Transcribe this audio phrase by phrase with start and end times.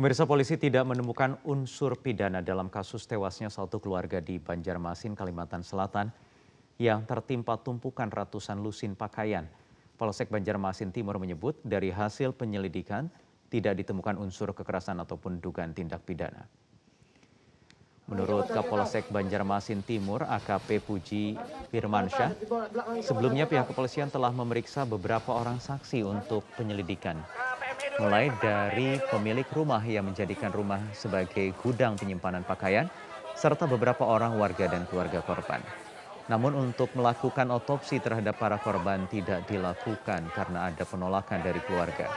[0.00, 6.08] Pemirsa polisi tidak menemukan unsur pidana dalam kasus tewasnya satu keluarga di Banjarmasin, Kalimantan Selatan
[6.80, 9.44] yang tertimpa tumpukan ratusan lusin pakaian.
[10.00, 13.12] Polsek Banjarmasin Timur menyebut dari hasil penyelidikan
[13.52, 16.48] tidak ditemukan unsur kekerasan ataupun dugaan tindak pidana.
[18.08, 21.36] Menurut Kapolsek Banjarmasin Timur, AKP Puji
[21.68, 22.40] Firmansyah,
[23.04, 27.20] sebelumnya pihak kepolisian telah memeriksa beberapa orang saksi untuk penyelidikan
[28.00, 32.88] mulai dari pemilik rumah yang menjadikan rumah sebagai gudang penyimpanan pakaian,
[33.36, 35.60] serta beberapa orang warga dan keluarga korban.
[36.32, 42.08] Namun untuk melakukan otopsi terhadap para korban tidak dilakukan karena ada penolakan dari keluarga.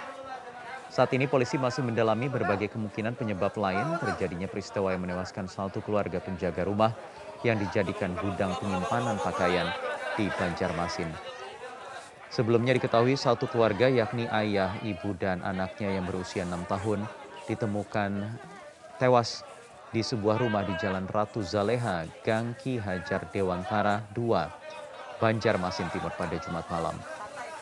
[0.88, 6.24] Saat ini polisi masih mendalami berbagai kemungkinan penyebab lain terjadinya peristiwa yang menewaskan satu keluarga
[6.24, 6.96] penjaga rumah
[7.44, 9.68] yang dijadikan gudang penyimpanan pakaian
[10.16, 11.33] di Banjarmasin.
[12.34, 17.06] Sebelumnya diketahui satu keluarga yakni ayah, ibu, dan anaknya yang berusia enam tahun
[17.46, 18.42] ditemukan
[18.98, 19.46] tewas
[19.94, 24.50] di sebuah rumah di Jalan Ratu Zaleha, Gang Ki Hajar Dewantara 2,
[25.22, 27.06] Banjarmasin Timur pada Jumat malam.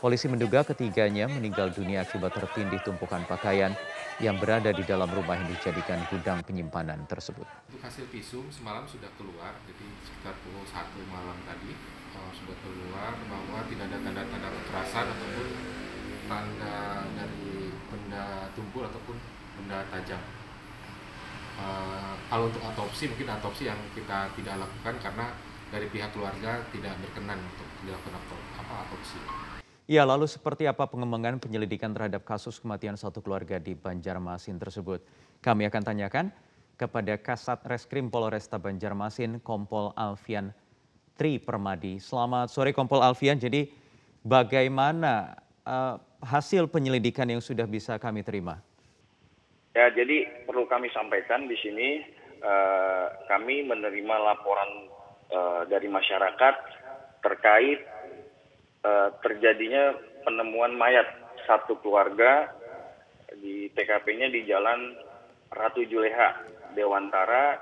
[0.02, 3.69] Polisi menduga ketiganya meninggal dunia akibat tertindih tumpukan pakaian
[4.17, 7.45] yang berada di dalam rumah yang dijadikan gudang penyimpanan tersebut.
[7.69, 11.77] Untuk hasil visum semalam sudah keluar, jadi sekitar pukul 1 malam tadi
[12.17, 15.47] uh, sudah keluar bahwa tidak ada tanda-tanda kekerasan ataupun
[16.25, 16.77] tanda
[17.13, 18.25] dari benda
[18.58, 19.21] tumpul ataupun
[19.61, 20.21] benda tajam.
[21.61, 25.30] Uh, kalau untuk otopsi mungkin otopsi yang kita tidak lakukan karena
[25.69, 28.17] dari pihak keluarga tidak berkenan untuk dilakukan
[28.58, 29.61] apa otopsi.
[29.92, 35.03] Ya, lalu seperti apa pengembangan penyelidikan terhadap kasus kematian satu keluarga di Banjarmasin tersebut?
[35.44, 36.31] Kami akan tanyakan
[36.80, 40.56] kepada Kasat Reskrim Polresta Banjarmasin, Kompol Alfian
[41.20, 42.00] Tri Permadi.
[42.00, 43.36] Selamat sore Kompol Alfian.
[43.36, 43.67] Jadi
[44.23, 45.36] bagaimana
[45.67, 48.64] uh, hasil penyelidikan yang sudah bisa kami terima?
[49.76, 51.99] Ya, jadi perlu kami sampaikan di sini
[52.39, 54.88] uh, kami menerima laporan
[55.36, 56.55] uh, dari masyarakat
[57.27, 57.83] terkait
[59.21, 59.93] terjadinya
[60.25, 61.05] penemuan mayat
[61.45, 62.49] satu keluarga
[63.37, 64.97] di TKP-nya di Jalan
[65.53, 66.42] Ratu Juleha,
[66.73, 67.59] Dewantara,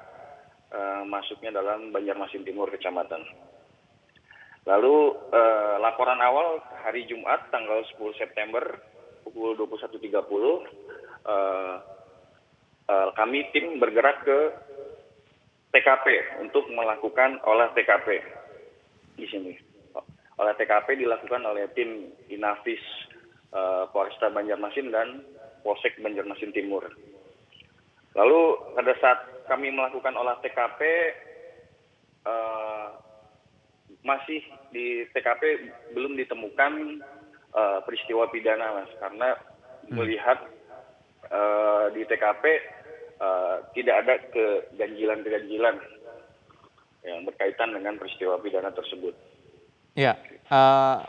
[0.72, 3.20] uh, masuknya dalam Banjarmasin Timur, Kecamatan.
[4.68, 4.96] Lalu
[5.34, 8.62] eh, laporan awal hari Jumat tanggal 10 September
[9.26, 11.76] pukul 21.30 eh,
[12.86, 14.40] eh, kami tim bergerak ke
[15.74, 16.06] TKP
[16.46, 18.22] untuk melakukan olah TKP
[19.18, 19.54] di sini.
[20.40, 22.82] Olah TKP dilakukan oleh tim Inafis
[23.52, 25.22] eh, Polresta Banjarmasin dan
[25.62, 26.88] Polsek Banjarmasin Timur.
[28.16, 28.42] Lalu
[28.74, 29.20] pada saat
[29.52, 30.82] kami melakukan olah TKP
[32.24, 32.88] eh,
[34.04, 34.42] masih
[34.72, 35.44] di TKP
[35.92, 37.04] belum ditemukan
[37.54, 39.96] uh, peristiwa pidana mas karena hmm.
[39.96, 40.40] melihat
[41.30, 42.50] uh, di TKP uh,
[43.20, 45.76] eh, tidak ada keganjilan-keganjilan
[47.04, 49.16] yang berkaitan dengan peristiwa pidana tersebut.
[50.00, 50.16] Ya,
[50.48, 51.04] uh,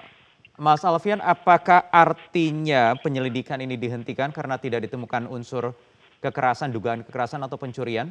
[0.58, 5.78] Mas Alfian, apakah artinya penyelidikan ini dihentikan karena tidak ditemukan unsur
[6.18, 8.10] kekerasan, dugaan kekerasan atau pencurian?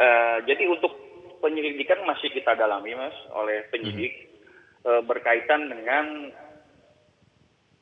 [0.00, 0.96] Uh, jadi untuk
[1.42, 4.86] penyelidikan masih kita dalami mas oleh penyidik hmm.
[4.86, 6.30] e, berkaitan dengan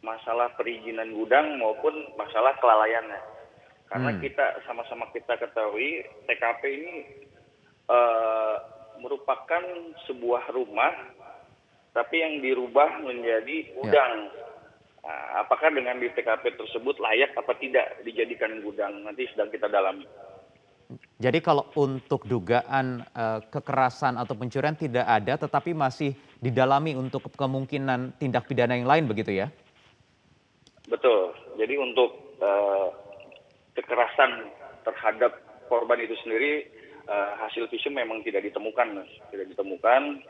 [0.00, 3.20] masalah perizinan gudang maupun masalah kelalaiannya.
[3.92, 4.20] Karena hmm.
[4.24, 6.94] kita sama-sama kita ketahui TKP ini
[7.84, 7.98] e,
[9.00, 9.64] merupakan
[10.06, 10.92] sebuah rumah
[11.90, 14.30] tapi yang dirubah menjadi gudang.
[14.30, 14.48] Ya.
[15.00, 19.02] Nah, apakah dengan di TKP tersebut layak apa tidak dijadikan gudang?
[19.02, 20.06] Nanti sedang kita dalami.
[21.20, 28.18] Jadi kalau untuk dugaan uh, kekerasan atau pencurian tidak ada, tetapi masih didalami untuk kemungkinan
[28.18, 29.46] tindak pidana yang lain begitu ya?
[30.90, 31.30] Betul.
[31.54, 32.90] Jadi untuk uh,
[33.78, 34.50] kekerasan
[34.82, 35.38] terhadap
[35.70, 36.66] korban itu sendiri
[37.10, 39.02] hasil visum memang tidak ditemukan,
[39.34, 40.22] tidak ditemukan.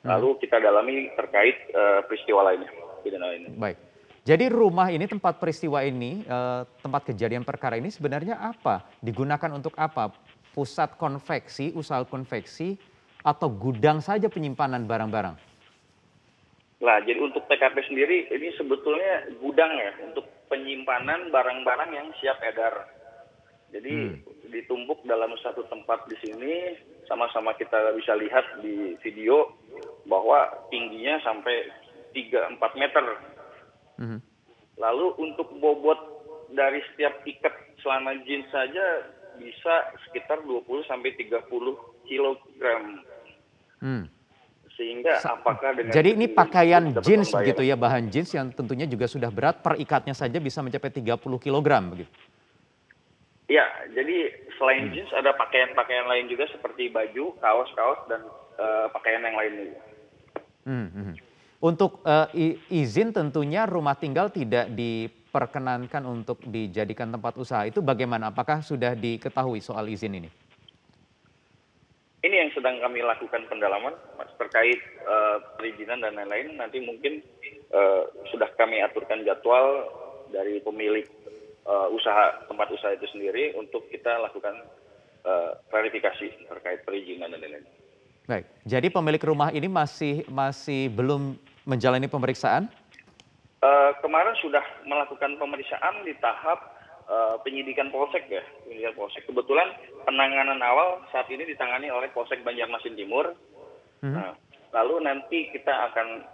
[0.00, 2.72] Lalu kita dalami terkait uh, peristiwa lainnya,
[3.04, 3.52] pidana lainnya.
[3.52, 3.90] Baik.
[4.20, 8.84] Jadi rumah ini tempat peristiwa ini, eh, tempat kejadian perkara ini sebenarnya apa?
[9.00, 10.12] Digunakan untuk apa?
[10.52, 12.76] Pusat konveksi, usaha konveksi,
[13.24, 15.36] atau gudang saja penyimpanan barang-barang?
[16.80, 22.99] Lah, jadi untuk TKP sendiri ini sebetulnya gudang ya untuk penyimpanan barang-barang yang siap edar.
[23.70, 24.50] Jadi hmm.
[24.50, 26.74] ditumpuk dalam satu tempat di sini,
[27.06, 29.54] sama-sama kita bisa lihat di video
[30.10, 31.70] bahwa tingginya sampai
[32.14, 33.04] 3-4 meter
[34.00, 34.18] Mhm.
[34.80, 36.00] Lalu untuk bobot
[36.56, 37.52] dari setiap ikat
[37.84, 41.76] celana jeans saja bisa sekitar 20 sampai 30
[42.08, 43.04] kilogram.
[43.80, 44.08] Hmm.
[44.72, 49.28] Sehingga apakah dengan Jadi ini pakaian jeans begitu ya, bahan jeans yang tentunya juga sudah
[49.28, 52.08] berat, per ikatnya saja bisa mencapai 30 kg begitu.
[53.50, 53.66] Iya,
[53.98, 54.94] jadi selain Hmm.
[54.94, 58.22] jeans ada pakaian-pakaian lain juga seperti baju, kaos-kaos dan
[58.60, 59.64] eh, pakaian yang lainnya.
[59.74, 59.82] juga.
[60.68, 61.14] Hmm, hmm.
[61.58, 67.66] Untuk eh, i- izin tentunya rumah tinggal tidak diperkenankan untuk dijadikan tempat usaha.
[67.66, 68.30] Itu bagaimana?
[68.30, 70.30] Apakah sudah diketahui soal izin ini?
[72.20, 76.54] Ini yang sedang kami lakukan pendalaman Mas, terkait eh, perizinan dan lain-lain.
[76.54, 77.18] Nanti mungkin
[77.72, 79.90] eh, sudah kami aturkan jadwal
[80.30, 81.08] dari pemilik
[81.90, 84.54] usaha tempat usaha itu sendiri untuk kita lakukan
[85.24, 87.66] eh, klarifikasi terkait perizinan dan lain-lain.
[88.26, 88.46] Baik.
[88.66, 91.34] Jadi pemilik rumah ini masih masih belum
[91.66, 92.70] menjalani pemeriksaan?
[93.60, 96.58] Eh, kemarin sudah melakukan pemeriksaan di tahap
[97.10, 99.26] eh, penyidikan polsek ya, penyidikan polsek.
[99.28, 99.68] Kebetulan
[100.08, 103.36] penanganan awal saat ini ditangani oleh Polsek Banjarmasin Timur.
[104.00, 104.16] Mhm.
[104.16, 104.32] Nah,
[104.72, 106.24] lalu nanti kita akan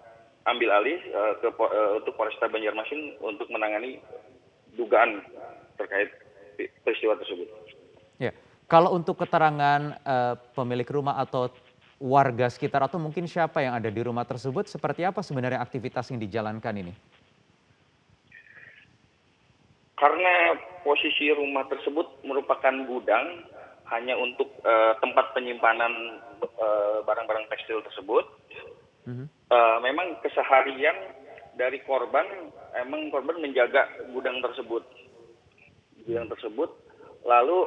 [0.47, 3.99] ambil alih eh, ke eh, untuk Polresta Banjarmasin untuk menangani
[4.77, 5.25] dugaan
[5.81, 6.13] terkait
[6.85, 7.49] peristiwa tersebut.
[8.21, 8.33] Ya.
[8.67, 11.53] Kalau untuk keterangan eh, pemilik rumah atau
[11.97, 16.21] warga sekitar atau mungkin siapa yang ada di rumah tersebut, seperti apa sebenarnya aktivitas yang
[16.21, 16.93] dijalankan ini?
[19.97, 20.53] Karena
[20.85, 23.49] posisi rumah tersebut merupakan gudang
[23.89, 28.25] hanya untuk eh, tempat penyimpanan eh, barang-barang tekstil tersebut.
[29.07, 31.15] Eh, memang keseharian
[31.57, 34.85] dari korban, emang korban menjaga gudang tersebut,
[36.05, 36.71] gudang tersebut.
[37.25, 37.59] Lalu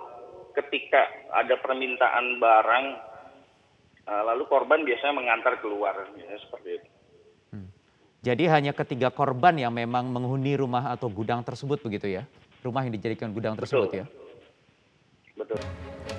[0.56, 2.86] ketika ada permintaan barang,
[4.08, 6.90] eh, lalu korban biasanya mengantar keluar, biasanya seperti itu.
[8.20, 12.28] Jadi hanya ketiga korban yang memang menghuni rumah atau gudang tersebut begitu ya?
[12.60, 14.06] Rumah yang dijadikan gudang tersebut ya?
[15.40, 15.64] Betul.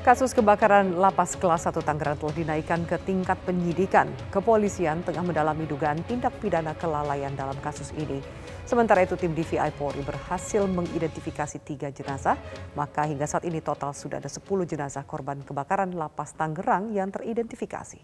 [0.01, 4.09] Kasus kebakaran lapas kelas 1 Tangerang telah dinaikkan ke tingkat penyidikan.
[4.33, 8.25] Kepolisian tengah mendalami dugaan tindak pidana kelalaian dalam kasus ini.
[8.65, 12.41] Sementara itu tim DVI Polri berhasil mengidentifikasi tiga jenazah,
[12.73, 18.01] maka hingga saat ini total sudah ada 10 jenazah korban kebakaran lapas Tangerang yang teridentifikasi.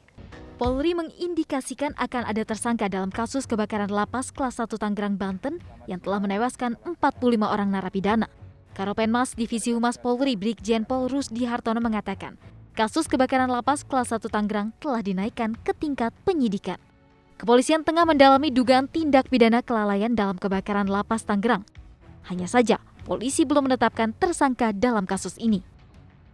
[0.60, 6.20] Polri mengindikasikan akan ada tersangka dalam kasus kebakaran lapas kelas 1 Tangerang, Banten yang telah
[6.20, 8.28] menewaskan 45 orang narapidana.
[8.76, 12.36] Karopenmas Divisi Humas Polri Brigjen Pol Rusdi Hartono mengatakan,
[12.76, 16.76] kasus kebakaran lapas kelas 1 Tangerang telah dinaikkan ke tingkat penyidikan.
[17.40, 21.64] Kepolisian tengah mendalami dugaan tindak pidana kelalaian dalam kebakaran lapas Tangerang.
[22.28, 22.76] Hanya saja,
[23.08, 25.64] polisi belum menetapkan tersangka dalam kasus ini.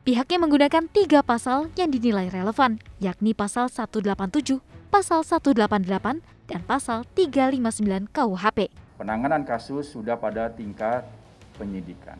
[0.02, 4.58] Pihaknya menggunakan tiga pasal yang dinilai relevan, yakni pasal 187,
[4.90, 6.18] pasal 188,
[6.50, 8.66] dan pasal 359 KUHP.
[8.98, 11.06] penanganan kasus sudah pada tingkat
[11.54, 12.18] penyidikan.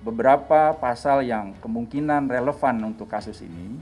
[0.00, 3.76] Beberapa pasal yang kemungkinan relevan untuk kasus ini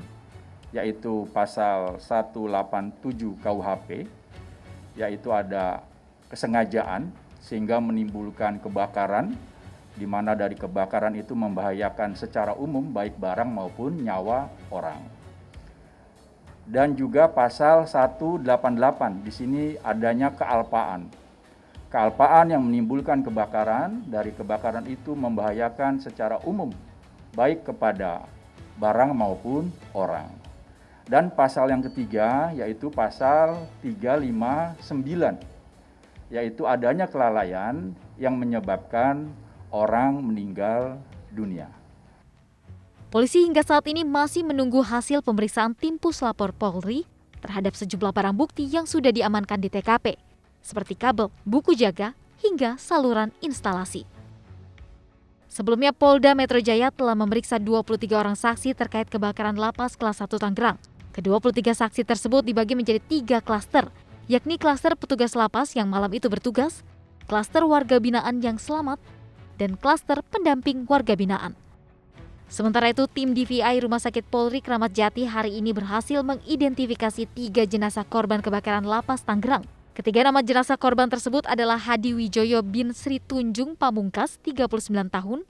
[0.75, 4.11] yaitu pasal 187 KUHP
[4.99, 5.87] yaitu ada
[6.27, 9.31] kesengajaan sehingga menimbulkan kebakaran
[9.95, 14.99] di mana dari kebakaran itu membahayakan secara umum baik barang maupun nyawa orang.
[16.67, 21.28] Dan juga pasal 188 di sini adanya kealpaan
[21.89, 26.69] kealpaan yang menimbulkan kebakaran dari kebakaran itu membahayakan secara umum
[27.33, 28.29] baik kepada
[28.77, 30.29] barang maupun orang.
[31.09, 35.41] Dan pasal yang ketiga yaitu pasal 359
[36.29, 39.33] yaitu adanya kelalaian yang menyebabkan
[39.73, 41.01] orang meninggal
[41.33, 41.73] dunia.
[43.09, 47.09] Polisi hingga saat ini masih menunggu hasil pemeriksaan tim puslapor Polri
[47.41, 50.21] terhadap sejumlah barang bukti yang sudah diamankan di TKP,
[50.63, 54.07] seperti kabel, buku jaga, hingga saluran instalasi.
[55.49, 60.79] Sebelumnya Polda Metro Jaya telah memeriksa 23 orang saksi terkait kebakaran lapas kelas 1 Tangerang.
[61.17, 63.91] Ke-23 saksi tersebut dibagi menjadi tiga klaster,
[64.31, 66.87] yakni klaster petugas lapas yang malam itu bertugas,
[67.27, 69.03] klaster warga binaan yang selamat,
[69.59, 71.59] dan klaster pendamping warga binaan.
[72.49, 78.09] Sementara itu, tim DVI Rumah Sakit Polri Kramat Jati hari ini berhasil mengidentifikasi tiga jenazah
[78.09, 79.67] korban kebakaran lapas Tangerang.
[79.99, 85.43] Ketiga nama jenazah korban tersebut adalah Hadi Wijoyo bin Sri Tunjung Pamungkas, 39 tahun,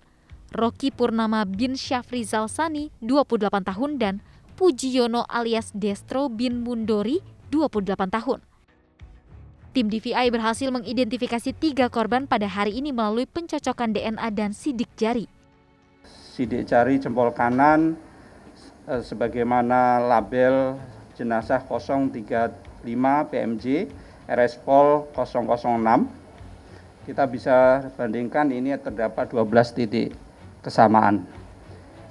[0.57, 4.15] Rocky Purnama bin Syafrizal Sani, 28 tahun, dan
[4.57, 7.21] Pujiono alias Destro bin Mundori,
[7.53, 8.41] 28 tahun.
[9.77, 15.29] Tim DVI berhasil mengidentifikasi tiga korban pada hari ini melalui pencocokan DNA dan sidik jari.
[16.09, 18.01] sidik jari jempol kanan
[18.89, 20.81] eh, sebagaimana label
[21.21, 22.17] jenazah 035
[23.29, 23.93] PMJ
[24.29, 25.49] RS Pol 006
[27.09, 30.13] kita bisa bandingkan ini terdapat 12 titik
[30.61, 31.25] kesamaan.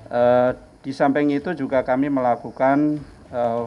[0.09, 2.97] Eh, di samping itu juga kami melakukan
[3.29, 3.63] eh,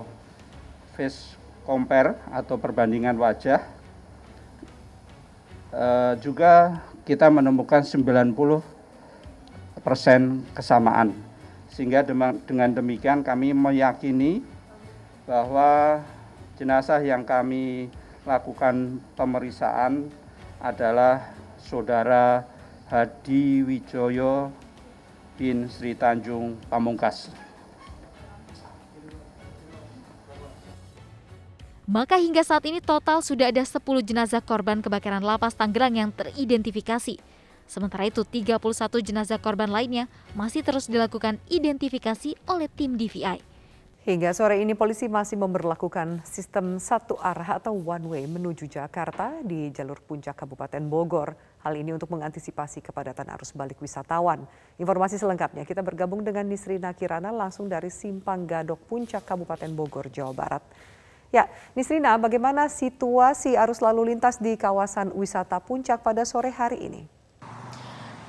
[0.99, 3.63] face compare atau perbandingan wajah.
[5.71, 8.35] Uh, juga kita menemukan 90
[9.87, 11.15] persen kesamaan.
[11.71, 12.03] Sehingga
[12.43, 14.43] dengan demikian kami meyakini
[15.31, 16.03] bahwa
[16.59, 17.87] jenazah yang kami
[18.29, 20.13] lakukan pemeriksaan
[20.61, 22.45] adalah saudara
[22.91, 24.53] Hadi Wijoyo
[25.41, 27.33] bin Sri Tanjung Pamungkas.
[31.91, 37.19] Maka hingga saat ini total sudah ada 10 jenazah korban kebakaran lapas Tangerang yang teridentifikasi.
[37.67, 38.63] Sementara itu 31
[39.03, 40.07] jenazah korban lainnya
[40.39, 43.50] masih terus dilakukan identifikasi oleh tim DVI.
[44.01, 49.69] Hingga sore ini polisi masih memperlakukan sistem satu arah atau one way menuju Jakarta di
[49.77, 51.37] jalur puncak Kabupaten Bogor.
[51.61, 54.49] Hal ini untuk mengantisipasi kepadatan arus balik wisatawan.
[54.81, 60.33] Informasi selengkapnya kita bergabung dengan Nisrina Kirana langsung dari Simpang Gadok Puncak Kabupaten Bogor, Jawa
[60.33, 60.65] Barat.
[61.29, 67.20] Ya, Nisrina, bagaimana situasi arus lalu lintas di kawasan wisata Puncak pada sore hari ini?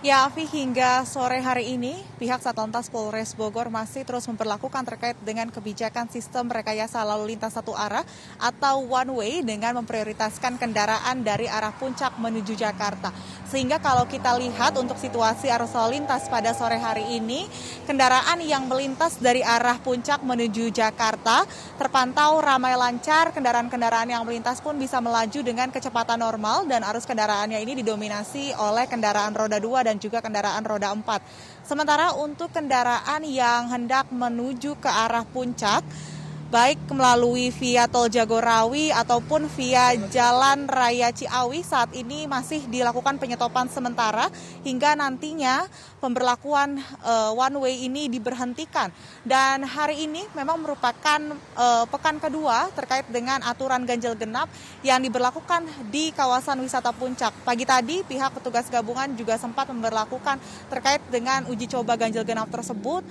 [0.02, 5.46] Ya, Afi, hingga sore hari ini pihak Satlantas Polres Bogor masih terus memperlakukan terkait dengan
[5.54, 8.02] kebijakan sistem rekayasa lalu lintas satu arah
[8.42, 13.14] atau one way dengan memprioritaskan kendaraan dari arah puncak menuju Jakarta.
[13.46, 17.46] Sehingga kalau kita lihat untuk situasi arus lalu lintas pada sore hari ini,
[17.86, 21.46] kendaraan yang melintas dari arah puncak menuju Jakarta
[21.78, 27.62] terpantau ramai lancar, kendaraan-kendaraan yang melintas pun bisa melaju dengan kecepatan normal dan arus kendaraannya
[27.62, 31.04] ini didominasi oleh kendaraan roda 2 dan dan juga kendaraan roda 4.
[31.68, 35.84] Sementara untuk kendaraan yang hendak menuju ke arah puncak,
[36.52, 43.72] baik melalui via Tol Jagorawi ataupun via Jalan Raya Ciawi saat ini masih dilakukan penyetopan
[43.72, 44.28] sementara
[44.68, 45.64] hingga nantinya
[46.04, 48.92] pemberlakuan uh, one way ini diberhentikan.
[49.24, 54.52] Dan hari ini memang merupakan uh, pekan kedua terkait dengan aturan ganjil genap
[54.84, 57.32] yang diberlakukan di kawasan wisata Puncak.
[57.48, 60.36] Pagi tadi pihak petugas gabungan juga sempat memberlakukan
[60.68, 63.08] terkait dengan uji coba ganjil genap tersebut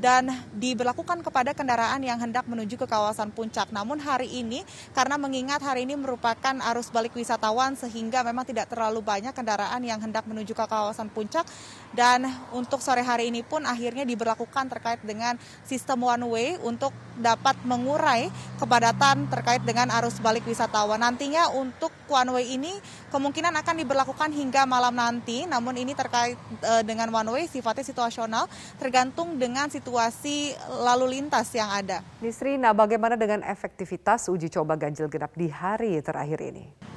[0.00, 3.68] dan diberlakukan kepada kendaraan yang hendak menuju ke kawasan puncak.
[3.68, 4.64] Namun hari ini
[4.96, 10.00] karena mengingat hari ini merupakan arus balik wisatawan sehingga memang tidak terlalu banyak kendaraan yang
[10.00, 11.44] hendak menuju ke kawasan puncak
[11.92, 12.24] dan
[12.56, 15.36] untuk sore hari ini pun akhirnya diberlakukan terkait dengan
[15.68, 20.96] sistem one way untuk dapat mengurai kepadatan terkait dengan arus balik wisatawan.
[20.96, 22.72] Nantinya untuk one way ini
[23.12, 28.48] kemungkinan akan diberlakukan hingga malam nanti, namun ini terkait uh, dengan one way sifatnya situasional
[28.80, 29.89] tergantung dengan situasi
[30.86, 32.00] lalu lintas yang ada.
[32.22, 36.90] Nisrina, bagaimana dengan efektivitas uji coba ganjil genap di hari terakhir ini?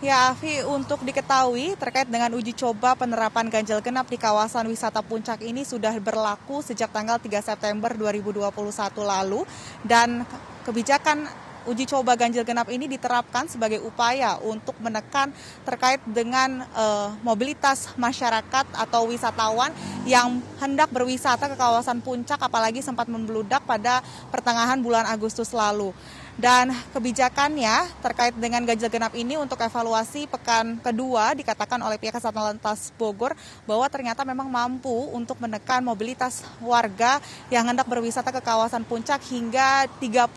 [0.00, 5.44] Ya, Afi, untuk diketahui terkait dengan uji coba penerapan ganjil genap di kawasan wisata puncak
[5.44, 8.48] ini sudah berlaku sejak tanggal 3 September 2021
[8.96, 9.44] lalu
[9.84, 10.24] dan
[10.64, 11.28] kebijakan
[11.68, 15.28] uji coba ganjil genap ini diterapkan sebagai upaya untuk menekan
[15.66, 19.72] terkait dengan uh, mobilitas masyarakat atau wisatawan
[20.08, 24.00] yang hendak berwisata ke kawasan puncak apalagi sempat membludak pada
[24.32, 25.92] pertengahan bulan Agustus lalu.
[26.38, 32.94] Dan kebijakannya terkait dengan ganjil genap ini untuk evaluasi pekan kedua dikatakan oleh pihak Lantas
[32.94, 33.34] Bogor
[33.66, 37.18] bahwa ternyata memang mampu untuk menekan mobilitas warga
[37.50, 40.30] yang hendak berwisata ke kawasan puncak hingga 30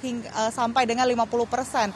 [0.00, 1.90] hingga, uh, sampai dengan 50 persen.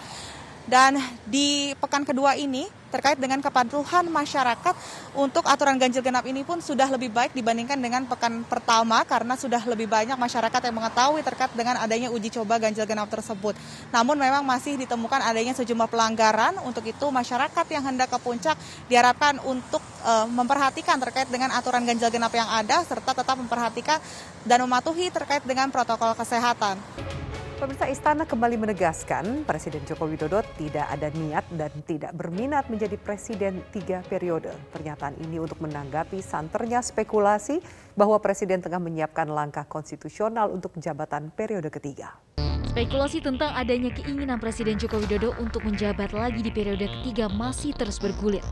[0.64, 0.96] Dan
[1.28, 4.74] di pekan kedua ini terkait dengan kepatuhan masyarakat
[5.18, 9.58] untuk aturan ganjil genap ini pun sudah lebih baik dibandingkan dengan pekan pertama karena sudah
[9.66, 13.58] lebih banyak masyarakat yang mengetahui terkait dengan adanya uji coba ganjil genap tersebut.
[13.90, 16.56] Namun memang masih ditemukan adanya sejumlah pelanggaran.
[16.62, 18.54] Untuk itu masyarakat yang hendak ke puncak
[18.86, 23.98] diharapkan untuk uh, memperhatikan terkait dengan aturan ganjil genap yang ada serta tetap memperhatikan
[24.46, 26.78] dan mematuhi terkait dengan protokol kesehatan.
[27.54, 33.62] Pemirsa Istana kembali menegaskan Presiden Joko Widodo tidak ada niat dan tidak berminat menjadi presiden
[33.70, 34.50] tiga periode.
[34.74, 37.62] Pernyataan ini untuk menanggapi santernya spekulasi
[37.94, 42.18] bahwa Presiden tengah menyiapkan langkah konstitusional untuk jabatan periode ketiga.
[42.74, 48.02] Spekulasi tentang adanya keinginan Presiden Joko Widodo untuk menjabat lagi di periode ketiga masih terus
[48.02, 48.42] bergulir.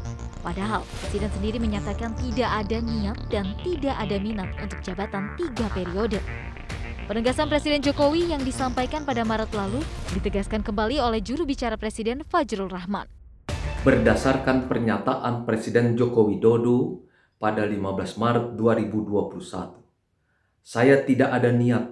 [0.47, 6.23] Padahal Presiden sendiri menyatakan tidak ada niat dan tidak ada minat untuk jabatan tiga periode.
[7.03, 9.83] Penegasan Presiden Jokowi yang disampaikan pada Maret lalu
[10.15, 13.11] ditegaskan kembali oleh juru bicara Presiden Fajrul Rahman.
[13.83, 17.03] Berdasarkan pernyataan Presiden Joko Widodo
[17.43, 19.83] pada 15 Maret 2021,
[20.63, 21.91] saya tidak ada niat,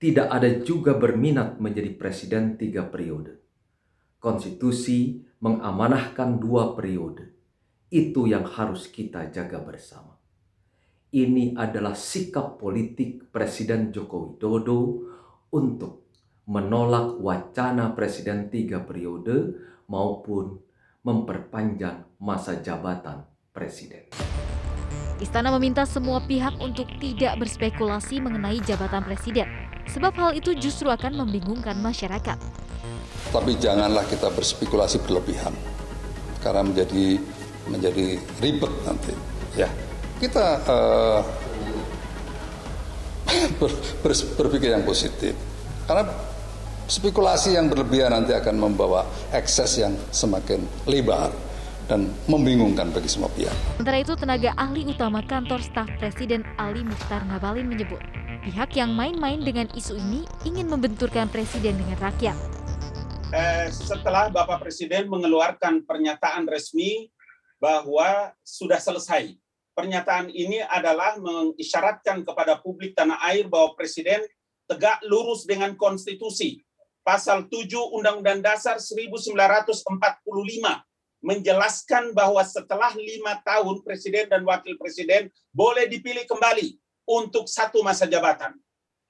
[0.00, 3.36] tidak ada juga berminat menjadi presiden tiga periode.
[4.16, 7.28] Konstitusi mengamanahkan dua periode.
[7.92, 10.15] Itu yang harus kita jaga bersama
[11.16, 14.80] ini adalah sikap politik Presiden Joko Widodo
[15.48, 16.12] untuk
[16.44, 19.56] menolak wacana presiden tiga periode
[19.88, 20.60] maupun
[21.00, 23.24] memperpanjang masa jabatan
[23.56, 24.12] presiden.
[25.16, 29.48] Istana meminta semua pihak untuk tidak berspekulasi mengenai jabatan presiden,
[29.88, 32.36] sebab hal itu justru akan membingungkan masyarakat.
[33.32, 35.56] Tapi janganlah kita berspekulasi berlebihan,
[36.44, 37.16] karena menjadi
[37.72, 39.16] menjadi ribet nanti.
[39.56, 39.72] Ya,
[40.16, 41.20] kita uh,
[43.60, 43.70] ber,
[44.00, 45.36] ber, berpikir yang positif,
[45.84, 46.08] karena
[46.88, 49.04] spekulasi yang berlebihan nanti akan membawa
[49.34, 51.34] ekses yang semakin lebar
[51.86, 53.54] dan membingungkan bagi semua pihak.
[53.78, 58.02] Sementara itu, tenaga ahli utama kantor staf Presiden Ali Mukhtar Ngabalin menyebut,
[58.42, 62.34] pihak yang main-main dengan isu ini ingin membenturkan Presiden dengan rakyat.
[63.30, 67.10] Eh, setelah Bapak Presiden mengeluarkan pernyataan resmi
[67.58, 69.34] bahwa sudah selesai.
[69.76, 74.24] Pernyataan ini adalah mengisyaratkan kepada publik tanah air bahwa Presiden
[74.64, 76.64] tegak lurus dengan konstitusi.
[77.04, 79.84] Pasal 7 Undang-Undang Dasar 1945
[81.20, 88.08] menjelaskan bahwa setelah lima tahun presiden dan wakil presiden boleh dipilih kembali untuk satu masa
[88.08, 88.56] jabatan.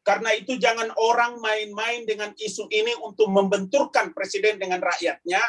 [0.06, 5.42] Karena itu jangan orang main-main dengan isu ini untuk membenturkan presiden dengan rakyatnya.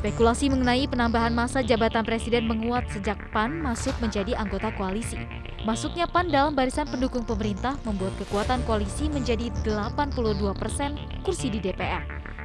[0.00, 5.20] Spekulasi mengenai penambahan masa jabatan presiden menguat sejak PAN masuk menjadi anggota koalisi.
[5.68, 12.00] Masuknya PAN dalam barisan pendukung pemerintah membuat kekuatan koalisi menjadi 82 persen kursi di DPR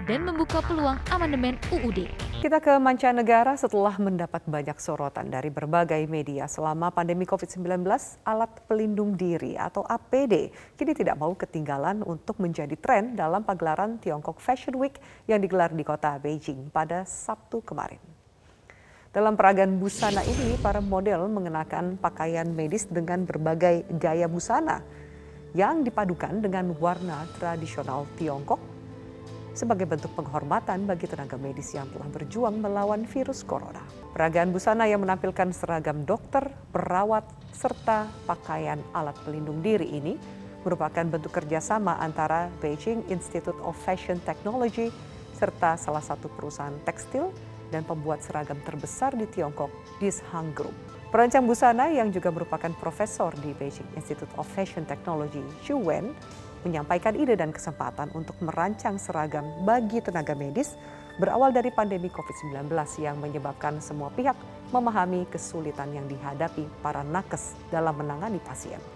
[0.05, 2.05] dan membuka peluang amandemen UUD.
[2.45, 7.81] Kita ke mancanegara setelah mendapat banyak sorotan dari berbagai media selama pandemi COVID-19,
[8.21, 14.37] alat pelindung diri atau APD kini tidak mau ketinggalan untuk menjadi tren dalam pagelaran Tiongkok
[14.37, 17.99] Fashion Week yang digelar di kota Beijing pada Sabtu kemarin.
[19.09, 24.83] Dalam peragaan busana ini, para model mengenakan pakaian medis dengan berbagai gaya busana
[25.55, 28.74] yang dipadukan dengan warna tradisional Tiongkok
[29.55, 33.79] sebagai bentuk penghormatan bagi tenaga medis yang telah berjuang melawan virus corona.
[34.11, 37.23] Peragaan busana yang menampilkan seragam dokter, perawat,
[37.55, 40.19] serta pakaian alat pelindung diri ini
[40.67, 44.91] merupakan bentuk kerjasama antara Beijing Institute of Fashion Technology
[45.39, 47.31] serta salah satu perusahaan tekstil
[47.71, 49.71] dan pembuat seragam terbesar di Tiongkok,
[50.03, 50.75] Dishang Group.
[51.15, 56.11] Perancang busana yang juga merupakan profesor di Beijing Institute of Fashion Technology, Xu Wen,
[56.65, 60.73] menyampaikan ide dan kesempatan untuk merancang seragam bagi tenaga medis
[61.21, 62.67] berawal dari pandemi COVID-19
[62.99, 64.35] yang menyebabkan semua pihak
[64.73, 68.94] memahami kesulitan yang dihadapi para nakes dalam menangani pasien.